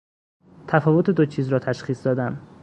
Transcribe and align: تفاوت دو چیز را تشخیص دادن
تفاوت 0.67 1.09
دو 1.09 1.25
چیز 1.25 1.49
را 1.49 1.59
تشخیص 1.59 2.07
دادن 2.07 2.41